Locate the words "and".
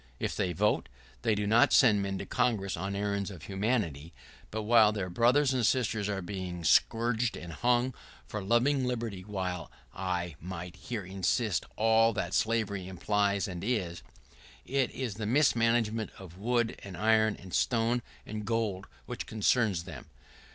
5.53-5.63, 7.37-7.53, 13.47-13.63, 16.83-16.97, 17.35-17.53, 18.25-18.43